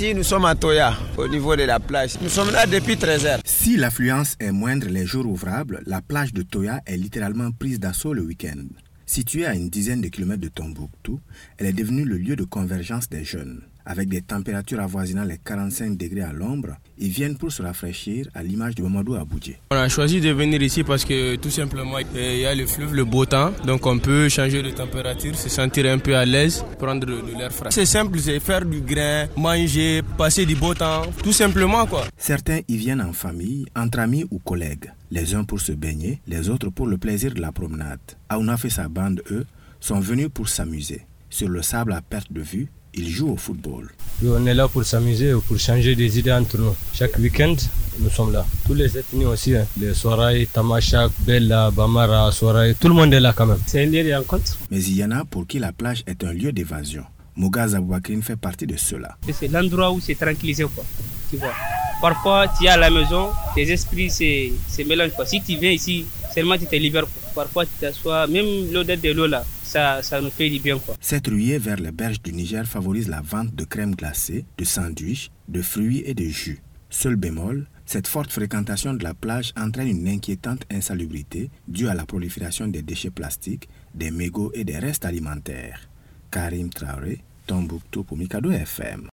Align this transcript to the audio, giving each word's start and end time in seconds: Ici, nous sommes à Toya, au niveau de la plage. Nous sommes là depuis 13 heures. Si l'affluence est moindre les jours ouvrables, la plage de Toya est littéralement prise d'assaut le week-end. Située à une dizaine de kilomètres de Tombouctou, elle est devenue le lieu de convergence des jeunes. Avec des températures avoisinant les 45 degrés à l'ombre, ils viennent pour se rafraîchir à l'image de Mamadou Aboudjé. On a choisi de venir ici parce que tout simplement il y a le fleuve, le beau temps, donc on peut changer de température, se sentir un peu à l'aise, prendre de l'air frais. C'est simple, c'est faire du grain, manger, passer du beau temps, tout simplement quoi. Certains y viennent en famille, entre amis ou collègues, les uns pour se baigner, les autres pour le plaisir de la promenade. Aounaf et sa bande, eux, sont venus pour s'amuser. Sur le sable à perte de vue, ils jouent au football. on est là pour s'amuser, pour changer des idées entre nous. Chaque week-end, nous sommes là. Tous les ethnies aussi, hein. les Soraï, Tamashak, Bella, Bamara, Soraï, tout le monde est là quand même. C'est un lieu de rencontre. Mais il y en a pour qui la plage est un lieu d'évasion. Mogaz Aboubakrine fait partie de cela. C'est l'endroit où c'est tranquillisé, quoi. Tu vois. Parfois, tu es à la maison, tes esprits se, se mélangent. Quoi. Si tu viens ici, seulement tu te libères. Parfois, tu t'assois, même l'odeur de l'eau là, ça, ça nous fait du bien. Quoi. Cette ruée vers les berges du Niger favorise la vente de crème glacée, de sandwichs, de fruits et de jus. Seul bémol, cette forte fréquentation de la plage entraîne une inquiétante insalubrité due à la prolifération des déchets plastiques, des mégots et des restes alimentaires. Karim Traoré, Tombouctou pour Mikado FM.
Ici, 0.00 0.14
nous 0.14 0.22
sommes 0.22 0.44
à 0.44 0.54
Toya, 0.54 0.94
au 1.16 1.26
niveau 1.26 1.56
de 1.56 1.64
la 1.64 1.80
plage. 1.80 2.20
Nous 2.22 2.28
sommes 2.28 2.52
là 2.52 2.66
depuis 2.66 2.96
13 2.96 3.26
heures. 3.26 3.40
Si 3.44 3.76
l'affluence 3.76 4.36
est 4.38 4.52
moindre 4.52 4.86
les 4.86 5.04
jours 5.04 5.26
ouvrables, 5.26 5.82
la 5.86 6.00
plage 6.00 6.32
de 6.32 6.42
Toya 6.42 6.80
est 6.86 6.96
littéralement 6.96 7.50
prise 7.50 7.80
d'assaut 7.80 8.12
le 8.12 8.22
week-end. 8.22 8.62
Située 9.08 9.46
à 9.46 9.54
une 9.54 9.70
dizaine 9.70 10.02
de 10.02 10.08
kilomètres 10.08 10.42
de 10.42 10.48
Tombouctou, 10.48 11.18
elle 11.56 11.64
est 11.64 11.72
devenue 11.72 12.04
le 12.04 12.18
lieu 12.18 12.36
de 12.36 12.44
convergence 12.44 13.08
des 13.08 13.24
jeunes. 13.24 13.62
Avec 13.86 14.10
des 14.10 14.20
températures 14.20 14.80
avoisinant 14.80 15.24
les 15.24 15.38
45 15.38 15.96
degrés 15.96 16.20
à 16.20 16.34
l'ombre, 16.34 16.76
ils 16.98 17.08
viennent 17.08 17.38
pour 17.38 17.50
se 17.50 17.62
rafraîchir 17.62 18.26
à 18.34 18.42
l'image 18.42 18.74
de 18.74 18.82
Mamadou 18.82 19.14
Aboudjé. 19.14 19.56
On 19.70 19.76
a 19.76 19.88
choisi 19.88 20.20
de 20.20 20.28
venir 20.28 20.60
ici 20.62 20.84
parce 20.84 21.06
que 21.06 21.36
tout 21.36 21.48
simplement 21.48 21.96
il 21.98 22.36
y 22.38 22.44
a 22.44 22.54
le 22.54 22.66
fleuve, 22.66 22.94
le 22.94 23.06
beau 23.06 23.24
temps, 23.24 23.50
donc 23.64 23.86
on 23.86 23.98
peut 23.98 24.28
changer 24.28 24.62
de 24.62 24.70
température, 24.72 25.34
se 25.34 25.48
sentir 25.48 25.86
un 25.90 25.96
peu 25.96 26.14
à 26.14 26.26
l'aise, 26.26 26.62
prendre 26.78 27.06
de 27.06 27.38
l'air 27.38 27.50
frais. 27.50 27.70
C'est 27.70 27.86
simple, 27.86 28.18
c'est 28.18 28.40
faire 28.40 28.66
du 28.66 28.82
grain, 28.82 29.26
manger, 29.38 30.02
passer 30.18 30.44
du 30.44 30.54
beau 30.54 30.74
temps, 30.74 31.00
tout 31.24 31.32
simplement 31.32 31.86
quoi. 31.86 32.04
Certains 32.18 32.60
y 32.68 32.76
viennent 32.76 33.00
en 33.00 33.14
famille, 33.14 33.64
entre 33.74 34.00
amis 34.00 34.26
ou 34.30 34.38
collègues, 34.38 34.92
les 35.10 35.34
uns 35.34 35.44
pour 35.44 35.60
se 35.60 35.72
baigner, 35.72 36.20
les 36.26 36.48
autres 36.48 36.70
pour 36.70 36.86
le 36.86 36.98
plaisir 36.98 37.32
de 37.34 37.40
la 37.40 37.52
promenade. 37.52 38.00
Aounaf 38.28 38.64
et 38.64 38.70
sa 38.70 38.88
bande, 38.88 39.22
eux, 39.30 39.46
sont 39.80 40.00
venus 40.00 40.28
pour 40.32 40.48
s'amuser. 40.48 41.02
Sur 41.30 41.48
le 41.48 41.62
sable 41.62 41.92
à 41.92 42.00
perte 42.00 42.32
de 42.32 42.40
vue, 42.40 42.68
ils 42.94 43.08
jouent 43.08 43.32
au 43.32 43.36
football. 43.36 43.90
on 44.24 44.46
est 44.46 44.54
là 44.54 44.66
pour 44.66 44.84
s'amuser, 44.84 45.32
pour 45.46 45.58
changer 45.58 45.94
des 45.94 46.18
idées 46.18 46.32
entre 46.32 46.58
nous. 46.58 46.74
Chaque 46.92 47.16
week-end, 47.18 47.54
nous 48.00 48.10
sommes 48.10 48.32
là. 48.32 48.44
Tous 48.66 48.74
les 48.74 48.96
ethnies 48.98 49.26
aussi, 49.26 49.54
hein. 49.54 49.66
les 49.78 49.94
Soraï, 49.94 50.46
Tamashak, 50.46 51.12
Bella, 51.20 51.70
Bamara, 51.70 52.32
Soraï, 52.32 52.74
tout 52.74 52.88
le 52.88 52.94
monde 52.94 53.12
est 53.14 53.20
là 53.20 53.32
quand 53.36 53.46
même. 53.46 53.58
C'est 53.66 53.82
un 53.82 53.86
lieu 53.86 54.02
de 54.02 54.12
rencontre. 54.12 54.56
Mais 54.70 54.82
il 54.82 54.96
y 54.96 55.04
en 55.04 55.10
a 55.10 55.24
pour 55.24 55.46
qui 55.46 55.58
la 55.58 55.72
plage 55.72 56.02
est 56.06 56.24
un 56.24 56.32
lieu 56.32 56.52
d'évasion. 56.52 57.04
Mogaz 57.36 57.74
Aboubakrine 57.76 58.22
fait 58.22 58.36
partie 58.36 58.66
de 58.66 58.76
cela. 58.76 59.16
C'est 59.32 59.48
l'endroit 59.48 59.92
où 59.92 60.00
c'est 60.00 60.16
tranquillisé, 60.16 60.64
quoi. 60.64 60.84
Tu 61.30 61.36
vois. 61.36 61.52
Parfois, 62.00 62.46
tu 62.56 62.64
es 62.64 62.68
à 62.68 62.76
la 62.76 62.90
maison, 62.90 63.30
tes 63.56 63.70
esprits 63.72 64.08
se, 64.10 64.52
se 64.68 64.82
mélangent. 64.82 65.14
Quoi. 65.16 65.26
Si 65.26 65.40
tu 65.42 65.56
viens 65.56 65.72
ici, 65.72 66.06
seulement 66.32 66.56
tu 66.56 66.66
te 66.66 66.76
libères. 66.76 67.06
Parfois, 67.34 67.66
tu 67.66 67.72
t'assois, 67.80 68.26
même 68.28 68.72
l'odeur 68.72 68.98
de 68.98 69.10
l'eau 69.10 69.26
là, 69.26 69.44
ça, 69.64 70.00
ça 70.02 70.20
nous 70.20 70.30
fait 70.30 70.48
du 70.48 70.60
bien. 70.60 70.78
Quoi. 70.78 70.94
Cette 71.00 71.26
ruée 71.26 71.58
vers 71.58 71.76
les 71.76 71.90
berges 71.90 72.22
du 72.22 72.32
Niger 72.32 72.64
favorise 72.66 73.08
la 73.08 73.20
vente 73.20 73.54
de 73.54 73.64
crème 73.64 73.94
glacée, 73.96 74.44
de 74.56 74.64
sandwichs, 74.64 75.30
de 75.48 75.60
fruits 75.60 76.02
et 76.06 76.14
de 76.14 76.24
jus. 76.24 76.60
Seul 76.90 77.16
bémol, 77.16 77.66
cette 77.84 78.06
forte 78.06 78.30
fréquentation 78.30 78.94
de 78.94 79.02
la 79.02 79.14
plage 79.14 79.52
entraîne 79.56 79.88
une 79.88 80.08
inquiétante 80.08 80.62
insalubrité 80.70 81.50
due 81.66 81.88
à 81.88 81.94
la 81.94 82.06
prolifération 82.06 82.68
des 82.68 82.82
déchets 82.82 83.10
plastiques, 83.10 83.68
des 83.94 84.10
mégots 84.10 84.52
et 84.54 84.64
des 84.64 84.78
restes 84.78 85.04
alimentaires. 85.04 85.88
Karim 86.30 86.70
Traoré, 86.70 87.18
Tombouctou 87.46 88.04
pour 88.04 88.16
Mikado 88.16 88.50
FM. 88.50 89.04